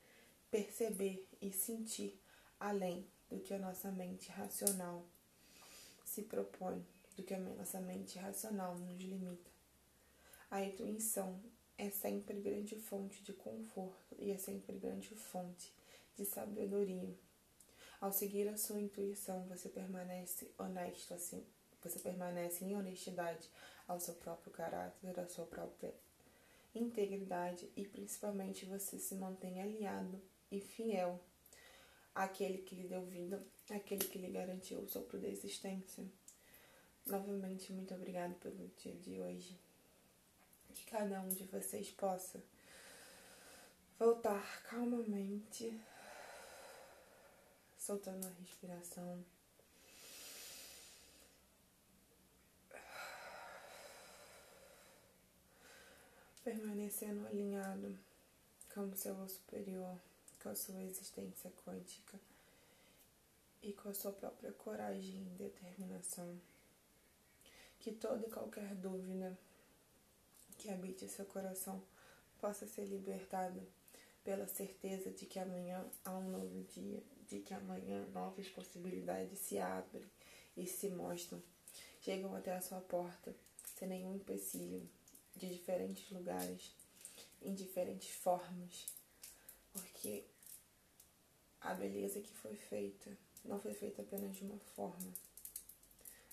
perceber 0.51 1.27
e 1.41 1.51
sentir 1.51 2.19
além 2.59 3.07
do 3.29 3.39
que 3.39 3.53
a 3.53 3.59
nossa 3.59 3.91
mente 3.91 4.29
racional 4.29 5.03
se 6.05 6.21
propõe 6.23 6.85
do 7.15 7.23
que 7.23 7.33
a 7.33 7.39
nossa 7.39 7.79
mente 7.79 8.17
racional 8.19 8.77
nos 8.77 9.01
limita. 9.01 9.52
A 10.53 10.61
intuição 10.63 11.41
é 11.79 11.89
sempre 11.89 12.39
grande 12.39 12.75
fonte 12.75 13.23
de 13.23 13.33
conforto 13.33 14.15
e 14.19 14.29
é 14.29 14.37
sempre 14.37 14.77
grande 14.77 15.15
fonte 15.15 15.73
de 16.15 16.25
sabedoria. 16.25 17.11
Ao 17.99 18.11
seguir 18.11 18.47
a 18.47 18.55
sua 18.55 18.79
intuição, 18.79 19.47
você 19.47 19.67
permanece 19.67 20.51
honesto 20.55 21.11
assim, 21.15 21.43
você 21.81 21.97
permanece 21.97 22.63
em 22.63 22.75
honestidade 22.75 23.49
ao 23.87 23.99
seu 23.99 24.13
próprio 24.13 24.53
caráter, 24.53 25.19
à 25.19 25.27
sua 25.27 25.47
própria 25.47 25.91
integridade 26.75 27.67
e 27.75 27.87
principalmente 27.87 28.63
você 28.67 28.99
se 28.99 29.15
mantém 29.15 29.59
alinhado 29.59 30.21
e 30.51 30.61
fiel 30.61 31.19
àquele 32.13 32.59
que 32.59 32.75
lhe 32.75 32.87
deu 32.87 33.03
vida, 33.07 33.43
àquele 33.71 34.05
que 34.05 34.19
lhe 34.19 34.29
garantiu 34.29 34.81
o 34.81 34.87
sopro 34.87 35.19
da 35.19 35.27
existência. 35.27 36.05
Novamente, 37.07 37.73
muito 37.73 37.95
obrigado 37.95 38.35
pelo 38.35 38.67
dia 38.77 38.93
de 38.93 39.19
hoje. 39.19 39.59
Que 40.73 40.85
cada 40.85 41.21
um 41.21 41.29
de 41.29 41.43
vocês 41.45 41.91
possa 41.91 42.41
voltar 43.99 44.63
calmamente, 44.63 45.79
soltando 47.77 48.25
a 48.25 48.29
respiração. 48.41 49.23
Permanecendo 56.43 57.25
alinhado 57.27 57.97
com 58.73 58.89
o 58.89 58.95
seu 58.97 59.17
eu 59.17 59.29
superior, 59.29 59.97
com 60.41 60.49
a 60.49 60.55
sua 60.55 60.81
existência 60.83 61.51
quântica 61.65 62.19
e 63.61 63.71
com 63.71 63.87
a 63.89 63.93
sua 63.93 64.11
própria 64.11 64.51
coragem 64.51 65.25
e 65.27 65.37
determinação 65.37 66.37
que 67.83 67.91
toda 67.91 68.25
e 68.25 68.31
qualquer 68.31 68.73
dúvida 68.75 69.37
que 70.63 70.71
habite 70.71 71.09
seu 71.09 71.25
coração 71.25 71.83
possa 72.39 72.65
ser 72.65 72.85
libertada 72.85 73.61
pela 74.23 74.47
certeza 74.47 75.11
de 75.11 75.25
que 75.25 75.37
amanhã 75.37 75.85
há 76.05 76.17
um 76.17 76.29
novo 76.29 76.63
dia, 76.73 77.03
de 77.27 77.41
que 77.41 77.53
amanhã 77.53 78.05
novas 78.13 78.47
possibilidades 78.47 79.39
se 79.39 79.57
abrem 79.57 80.09
e 80.55 80.65
se 80.65 80.87
mostram, 80.89 81.43
chegam 81.99 82.33
até 82.33 82.53
a 82.55 82.61
sua 82.61 82.79
porta 82.79 83.35
sem 83.75 83.89
nenhum 83.89 84.15
empecilho, 84.15 84.89
de 85.35 85.49
diferentes 85.49 86.09
lugares, 86.11 86.73
em 87.41 87.53
diferentes 87.53 88.11
formas, 88.11 88.87
porque 89.73 90.23
a 91.59 91.73
beleza 91.73 92.21
que 92.21 92.33
foi 92.33 92.55
feita 92.55 93.17
não 93.43 93.59
foi 93.59 93.73
feita 93.73 94.01
apenas 94.01 94.33
de 94.37 94.45
uma 94.45 94.59
forma. 94.75 95.11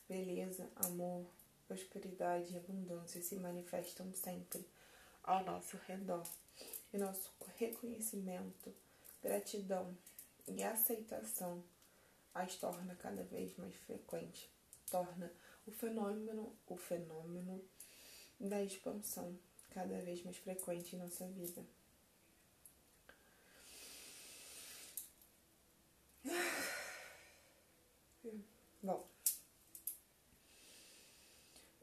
Beleza, 0.09 0.71
amor, 0.77 1.27
prosperidade 1.71 2.53
e 2.53 2.57
abundância 2.57 3.23
se 3.23 3.37
manifestam 3.37 4.13
sempre 4.13 4.67
ao 5.23 5.45
nosso 5.45 5.77
redor. 5.87 6.27
E 6.93 6.99
nosso 6.99 7.33
reconhecimento, 7.57 8.75
gratidão 9.23 9.97
e 10.49 10.65
aceitação 10.65 11.63
as 12.35 12.57
torna 12.57 12.97
cada 12.97 13.23
vez 13.23 13.57
mais 13.57 13.73
frequentes, 13.77 14.51
torna 14.91 15.33
o 15.65 15.71
fenômeno, 15.71 16.53
o 16.67 16.77
fenômeno 16.77 17.65
da 18.41 18.61
expansão 18.65 19.39
cada 19.71 19.97
vez 20.01 20.25
mais 20.25 20.39
frequente 20.39 20.97
em 20.97 20.99
nossa 20.99 21.29
vida. 21.29 21.65
Bom, 28.83 29.10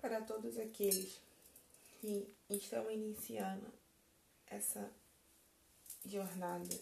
para 0.07 0.21
todos 0.21 0.57
aqueles 0.57 1.19
que 1.99 2.33
estão 2.49 2.89
iniciando 2.89 3.67
essa 4.49 4.89
jornada 6.05 6.79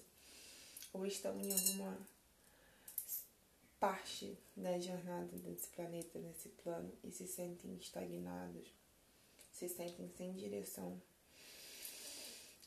ou 0.94 1.08
estão 1.08 1.36
em 1.42 1.52
alguma 1.52 1.98
parte 3.80 4.38
da 4.56 4.78
jornada 4.80 5.36
desse 5.40 5.68
planeta, 5.70 6.20
desse 6.20 6.50
plano 6.50 6.92
e 7.04 7.12
se 7.12 7.28
sentem 7.28 7.76
estagnados, 7.78 8.72
se 9.52 9.68
sentem 9.70 10.08
sem 10.16 10.36
direção. 10.36 11.02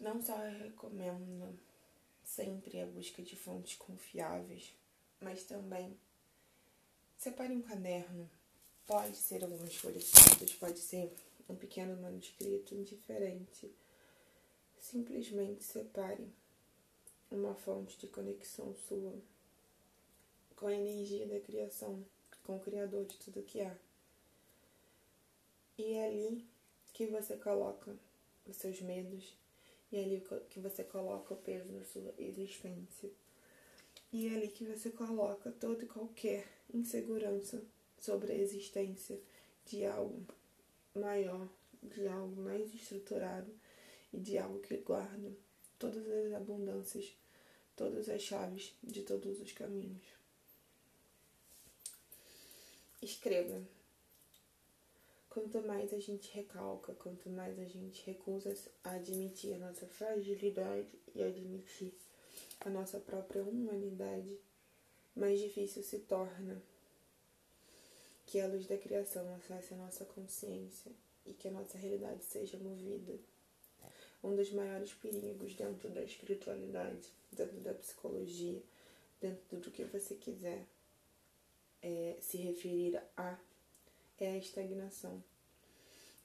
Não 0.01 0.21
só 0.21 0.44
eu 0.44 0.59
recomendo 0.59 1.57
sempre 2.25 2.81
a 2.81 2.87
busca 2.87 3.23
de 3.23 3.37
fontes 3.37 3.77
confiáveis, 3.77 4.75
mas 5.21 5.44
também 5.44 5.97
separe 7.16 7.55
um 7.55 7.62
caderno 7.62 8.29
Pode 8.88 9.18
ser 9.18 9.44
algumas 9.44 9.77
folhas 9.77 10.05
soltas, 10.05 10.55
pode 10.55 10.79
ser 10.79 11.12
um 11.46 11.55
pequeno 11.55 11.94
manuscrito 12.01 12.74
indiferente. 12.74 13.70
Simplesmente 14.81 15.62
separe 15.62 16.27
uma 17.31 17.55
fonte 17.55 17.98
de 17.98 18.07
conexão 18.07 18.74
sua 18.88 19.12
com 20.57 20.68
a 20.68 20.74
energia 20.74 21.27
da 21.27 21.38
criação, 21.38 22.03
com 22.42 22.57
o 22.57 22.61
Criador 22.61 23.05
de 23.05 23.18
tudo 23.18 23.42
que 23.42 23.61
há. 23.61 23.77
E 25.77 25.92
é 25.92 26.07
ali 26.07 26.48
que 26.94 27.07
você 27.09 27.37
coloca 27.37 27.94
os 28.46 28.57
seus 28.57 28.81
medos, 28.81 29.37
e 29.92 29.98
é 29.98 30.03
ali 30.03 30.24
que 30.48 30.61
você 30.61 30.83
coloca 30.83 31.35
o 31.35 31.37
peso 31.37 31.68
da 31.68 31.85
sua 31.85 32.14
existência. 32.18 33.11
E 34.11 34.29
é 34.29 34.35
ali 34.35 34.48
que 34.48 34.64
você 34.64 34.88
coloca 34.88 35.53
toda 35.53 35.85
e 35.85 35.88
qualquer 35.88 36.48
insegurança 36.72 37.62
sobre 38.01 38.33
a 38.33 38.37
existência 38.37 39.19
de 39.67 39.85
algo 39.85 40.27
maior, 40.95 41.49
de 41.83 42.07
algo 42.09 42.41
mais 42.43 42.75
estruturado 42.75 43.53
e 44.13 44.19
de 44.19 44.39
algo 44.39 44.61
que 44.61 44.77
guarda 44.79 45.33
todas 45.79 46.07
as 46.09 46.33
abundâncias, 46.33 47.17
todas 47.77 48.09
as 48.09 48.23
chaves 48.23 48.75
de 48.83 49.03
todos 49.03 49.41
os 49.41 49.53
caminhos. 49.53 50.05
Escreva. 53.01 53.63
Quanto 55.31 55.63
mais 55.63 55.93
a 55.93 56.01
gente 56.01 56.35
recalca, 56.35 56.95
quanto 56.95 57.31
mais 57.31 57.59
a 57.61 57.65
gente 57.65 58.05
recusa 58.05 58.53
a 58.83 58.93
admitir 58.93 59.55
a 59.55 59.59
nossa 59.59 59.87
fragilidade 59.87 60.89
e 61.15 61.23
admitir 61.23 61.95
a 62.61 62.69
nossa 62.69 62.99
própria 62.99 63.45
humanidade, 63.45 64.37
mais 65.15 65.39
difícil 65.39 65.85
se 65.85 66.01
torna 66.01 66.61
que 68.29 68.38
a 68.41 68.47
luz 68.47 68.67
da 68.67 68.77
criação 68.77 69.35
acesse 69.35 69.73
a 69.73 69.77
nossa 69.79 70.05
consciência 70.05 70.93
e 71.25 71.33
que 71.33 71.49
a 71.49 71.51
nossa 71.51 71.79
realidade 71.79 72.23
seja 72.23 72.59
movida. 72.59 73.19
Um 74.23 74.37
dos 74.37 74.53
maiores 74.53 74.93
perigos 74.93 75.55
dentro 75.55 75.88
da 75.88 76.03
espiritualidade, 76.03 77.11
dentro 77.33 77.59
da 77.61 77.73
psicologia, 77.73 78.62
dentro 79.19 79.59
do 79.59 79.71
que 79.71 79.83
você 79.85 80.14
quiser 80.14 80.67
é, 81.81 82.19
se 82.21 82.37
referir 82.37 83.03
a, 83.17 83.38
é 84.19 84.33
a 84.33 84.37
estagnação. 84.37 85.25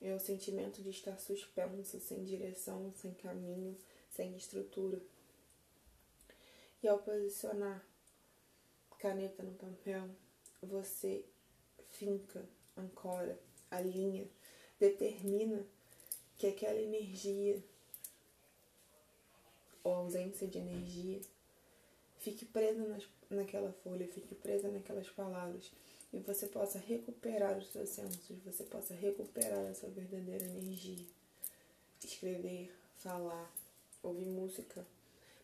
É 0.01 0.13
o 0.13 0.19
sentimento 0.19 0.81
de 0.81 0.89
estar 0.89 1.17
suspenso, 1.17 2.01
sem 2.01 2.25
direção, 2.25 2.91
sem 2.97 3.13
caminho, 3.13 3.77
sem 4.11 4.35
estrutura. 4.35 4.99
E 6.81 6.87
ao 6.89 6.99
posicionar 6.99 7.81
caneta 8.99 9.41
no 9.41 9.53
papel, 9.53 10.09
você 10.61 11.23
finca, 12.03 12.45
ancora, 12.75 13.39
alinha, 13.71 14.27
determina 14.79 15.65
que 16.37 16.47
aquela 16.47 16.79
energia 16.79 17.63
ou 19.83 19.93
ausência 19.93 20.47
de 20.47 20.57
energia 20.57 21.21
fique 22.19 22.45
presa 22.45 22.85
nas, 22.87 23.07
naquela 23.29 23.71
folha, 23.83 24.07
fique 24.07 24.35
presa 24.35 24.69
naquelas 24.69 25.09
palavras 25.09 25.71
e 26.11 26.19
você 26.19 26.47
possa 26.47 26.77
recuperar 26.77 27.57
os 27.57 27.67
seus 27.71 27.89
sensos, 27.89 28.37
você 28.43 28.63
possa 28.65 28.93
recuperar 28.93 29.65
a 29.65 29.73
sua 29.73 29.89
verdadeira 29.89 30.45
energia. 30.45 31.05
Escrever, 32.03 32.71
falar, 32.97 33.51
ouvir 34.01 34.25
música, 34.25 34.85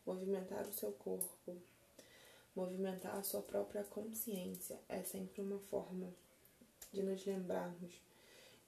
movimentar 0.05 0.67
o 0.67 0.73
seu 0.73 0.91
corpo, 0.91 1.55
movimentar 2.53 3.17
a 3.17 3.23
sua 3.23 3.41
própria 3.41 3.83
consciência 3.85 4.77
é 4.89 5.01
sempre 5.03 5.41
uma 5.41 5.59
forma 5.59 6.13
de 6.91 7.03
nos 7.03 7.25
lembrarmos 7.25 8.01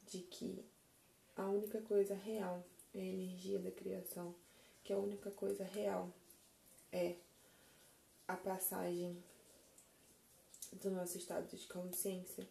de 0.08 0.20
que 0.20 0.64
a 1.36 1.48
única 1.48 1.82
coisa 1.82 2.14
real 2.14 2.64
é 2.94 3.00
a 3.00 3.06
energia 3.06 3.60
da 3.60 3.72
criação, 3.72 4.36
que 4.84 4.94
a 4.94 4.98
única 4.98 5.32
coisa 5.32 5.64
real 5.64 6.12
é 6.92 7.16
a 8.28 8.36
passagem 8.36 9.22
do 10.74 10.92
nosso 10.92 11.18
estado 11.18 11.48
de 11.56 11.68
consciência 11.68 12.48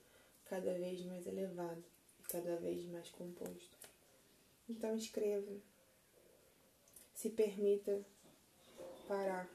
cada 0.46 0.74
vez 0.74 1.04
mais 1.04 1.26
elevado 1.26 1.82
e 2.18 2.22
cada 2.24 2.56
vez 2.56 2.84
mais 2.86 3.08
composto. 3.10 3.78
Então 4.68 4.94
escreva, 4.96 5.52
se 7.14 7.30
permita 7.30 8.04
parar, 9.06 9.48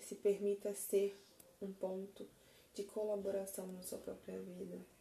se 0.00 0.14
permita 0.14 0.74
ser 0.74 1.18
um 1.60 1.72
ponto 1.72 2.26
de 2.74 2.84
colaboração 2.84 3.66
na 3.68 3.82
sua 3.82 3.98
própria 3.98 4.38
vida. 4.40 4.95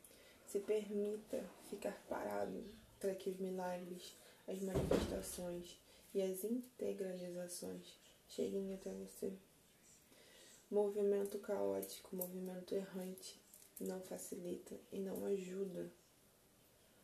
Se 0.55 0.61
permita 0.61 1.43
ficar 1.69 2.01
parado 2.07 2.63
para 2.97 3.13
que 3.13 3.29
os 3.29 3.35
milagres, 3.35 4.15
as 4.47 4.57
manifestações 4.61 5.77
e 6.13 6.21
as 6.21 6.45
integralizações 6.45 7.99
cheguem 8.29 8.73
até 8.73 8.89
você. 8.93 9.33
Movimento 10.71 11.39
caótico, 11.39 12.15
movimento 12.15 12.73
errante, 12.73 13.37
não 13.81 13.99
facilita 13.99 14.73
e 14.93 14.99
não 15.01 15.25
ajuda 15.25 15.91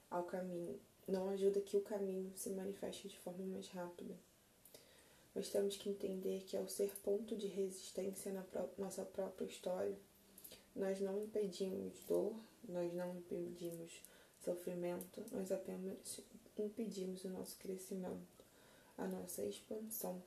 ao 0.10 0.24
caminho, 0.24 0.80
não 1.06 1.28
ajuda 1.28 1.60
que 1.60 1.76
o 1.76 1.82
caminho 1.82 2.32
se 2.38 2.52
manifeste 2.52 3.10
de 3.10 3.20
forma 3.20 3.44
mais 3.44 3.68
rápida. 3.68 4.16
Nós 5.36 5.50
temos 5.50 5.76
que 5.76 5.90
entender 5.90 6.46
que 6.46 6.56
ao 6.56 6.70
ser 6.70 6.96
ponto 7.04 7.36
de 7.36 7.48
resistência 7.48 8.32
na 8.32 8.44
pró 8.44 8.70
nossa 8.78 9.04
própria 9.04 9.46
história, 9.46 10.00
nós 10.74 11.02
não 11.02 11.22
impedimos 11.22 12.00
dor, 12.08 12.34
nós 12.68 12.94
não 12.94 13.16
impedimos 13.16 14.02
sofrimento, 14.44 15.24
nós 15.32 15.52
apenas 15.52 16.22
impedimos 16.58 17.24
o 17.24 17.30
nosso 17.30 17.58
crescimento, 17.58 18.46
a 18.98 19.08
nossa 19.08 19.44
expansão. 19.44 20.22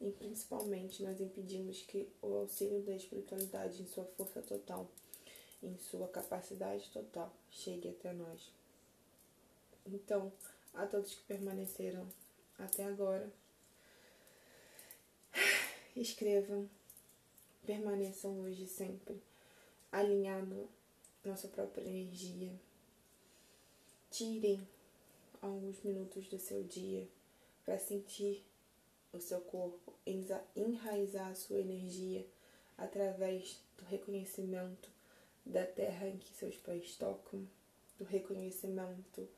E 0.00 0.10
principalmente 0.10 1.02
nós 1.02 1.20
impedimos 1.20 1.82
que 1.82 2.08
o 2.20 2.34
auxílio 2.34 2.82
da 2.82 2.94
espiritualidade 2.94 3.82
em 3.82 3.86
sua 3.86 4.04
força 4.04 4.42
total, 4.42 4.86
em 5.62 5.76
sua 5.78 6.06
capacidade 6.08 6.90
total, 6.90 7.32
chegue 7.50 7.88
até 7.88 8.12
nós. 8.12 8.50
Então, 9.86 10.32
a 10.74 10.86
todos 10.86 11.14
que 11.14 11.22
permaneceram 11.24 12.06
até 12.58 12.84
agora, 12.84 13.30
escrevam, 15.96 16.68
permaneçam 17.64 18.38
hoje 18.40 18.66
sempre 18.66 19.18
alinhado 19.90 20.68
nossa 21.28 21.48
própria 21.48 21.82
energia. 21.82 22.52
Tirem 24.10 24.66
alguns 25.42 25.82
minutos 25.82 26.26
do 26.28 26.38
seu 26.38 26.62
dia 26.62 27.06
para 27.64 27.78
sentir 27.78 28.44
o 29.12 29.20
seu 29.20 29.40
corpo, 29.40 29.92
enraizar 30.54 31.30
a 31.30 31.34
sua 31.34 31.58
energia 31.58 32.26
através 32.78 33.58
do 33.76 33.84
reconhecimento 33.84 34.90
da 35.44 35.64
terra 35.64 36.08
em 36.08 36.18
que 36.18 36.34
seus 36.34 36.56
pés 36.56 36.96
tocam, 36.96 37.46
do 37.98 38.04
reconhecimento 38.04 39.28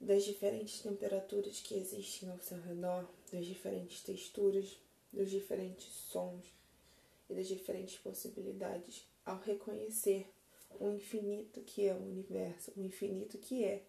das 0.00 0.24
diferentes 0.24 0.80
temperaturas 0.80 1.60
que 1.60 1.74
existem 1.74 2.30
ao 2.30 2.38
seu 2.38 2.60
redor, 2.60 3.08
das 3.32 3.46
diferentes 3.46 4.02
texturas, 4.02 4.78
dos 5.12 5.30
diferentes 5.30 5.86
sons 5.86 6.44
e 7.30 7.34
das 7.34 7.48
diferentes 7.48 7.96
possibilidades 7.98 9.06
ao 9.24 9.40
reconhecer 9.40 10.28
o 10.70 10.90
infinito 10.90 11.60
que 11.62 11.86
é 11.86 11.94
o 11.94 12.02
universo, 12.02 12.72
o 12.76 12.82
infinito 12.82 13.38
que 13.38 13.64
é 13.64 13.84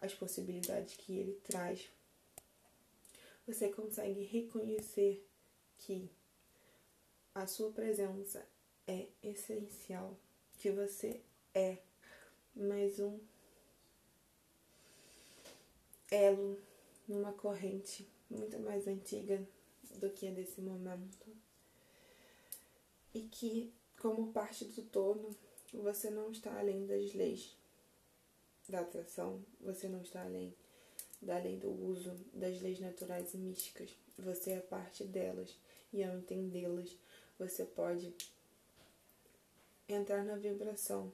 as 0.00 0.14
possibilidades 0.14 0.96
que 0.96 1.16
ele 1.18 1.40
traz. 1.44 1.88
Você 3.46 3.68
consegue 3.68 4.22
reconhecer 4.24 5.26
que 5.78 6.10
a 7.34 7.46
sua 7.46 7.70
presença 7.72 8.46
é 8.86 9.06
essencial, 9.22 10.16
que 10.58 10.70
você 10.70 11.20
é 11.54 11.78
mais 12.54 12.98
um 12.98 13.18
elo 16.10 16.58
numa 17.06 17.32
corrente 17.32 18.08
muito 18.28 18.58
mais 18.60 18.86
antiga 18.86 19.46
do 19.98 20.10
que 20.10 20.28
a 20.28 20.30
desse 20.30 20.60
momento. 20.60 21.26
E 23.12 23.22
que, 23.22 23.72
como 23.98 24.32
parte 24.32 24.64
do 24.66 24.82
todo, 24.82 25.36
você 25.76 26.10
não 26.10 26.30
está 26.30 26.58
além 26.58 26.86
das 26.86 27.14
leis 27.14 27.56
da 28.68 28.80
atração, 28.80 29.44
você 29.60 29.88
não 29.88 30.00
está 30.02 30.22
além 30.22 30.54
da 31.20 31.38
lei 31.38 31.56
do 31.56 31.70
uso, 31.70 32.14
das 32.32 32.60
leis 32.60 32.80
naturais 32.80 33.34
e 33.34 33.36
místicas. 33.36 33.90
Você 34.18 34.52
é 34.52 34.60
parte 34.60 35.04
delas. 35.04 35.56
E 35.92 36.02
ao 36.04 36.16
entendê-las, 36.16 36.96
você 37.38 37.64
pode 37.64 38.14
entrar 39.88 40.24
na 40.24 40.36
vibração 40.36 41.12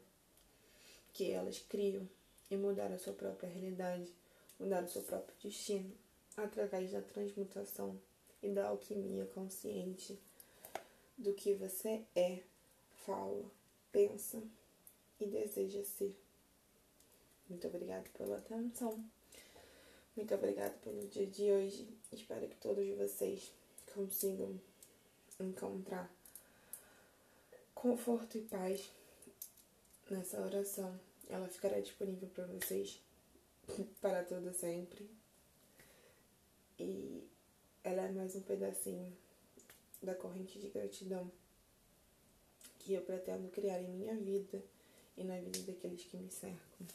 que 1.12 1.30
elas 1.30 1.58
criam 1.60 2.06
e 2.50 2.56
mudar 2.56 2.92
a 2.92 2.98
sua 2.98 3.14
própria 3.14 3.48
realidade, 3.48 4.12
mudar 4.60 4.84
o 4.84 4.88
seu 4.88 5.02
próprio 5.02 5.34
destino 5.42 5.90
através 6.36 6.92
da 6.92 7.00
transmutação 7.00 7.98
e 8.42 8.50
da 8.50 8.68
alquimia 8.68 9.24
consciente 9.26 10.18
do 11.16 11.32
que 11.32 11.54
você 11.54 12.04
é, 12.14 12.42
fala, 13.06 13.44
pensa 13.96 14.42
e 15.18 15.24
deseja 15.24 15.82
ser. 15.82 16.14
Muito 17.48 17.66
obrigada 17.66 18.06
pela 18.10 18.36
atenção. 18.36 19.02
Muito 20.14 20.34
obrigada 20.34 20.74
pelo 20.84 21.08
dia 21.08 21.26
de 21.26 21.50
hoje. 21.50 21.88
Espero 22.12 22.46
que 22.46 22.56
todos 22.56 22.86
vocês 22.98 23.50
consigam 23.94 24.60
encontrar 25.40 26.12
conforto 27.74 28.36
e 28.36 28.42
paz 28.42 28.92
nessa 30.10 30.42
oração. 30.42 31.00
Ela 31.30 31.48
ficará 31.48 31.80
disponível 31.80 32.28
para 32.28 32.44
vocês 32.48 33.00
para 34.02 34.22
todo 34.24 34.52
sempre. 34.52 35.08
E 36.78 37.26
ela 37.82 38.02
é 38.02 38.12
mais 38.12 38.36
um 38.36 38.42
pedacinho 38.42 39.16
da 40.02 40.14
corrente 40.14 40.58
de 40.58 40.68
gratidão 40.68 41.32
que 42.86 42.94
eu 42.94 43.02
pretendo 43.02 43.48
criar 43.48 43.82
em 43.82 43.88
minha 43.88 44.14
vida 44.14 44.62
e 45.16 45.24
na 45.24 45.40
vida 45.40 45.58
daqueles 45.66 46.04
que 46.04 46.16
me 46.16 46.30
cercam. 46.30 46.86